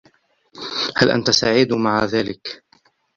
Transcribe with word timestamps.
هل 0.97 1.09
أنتَ 1.09 1.29
سعيد 1.29 1.73
مع 1.73 2.05
ذلك؟ 2.05 2.63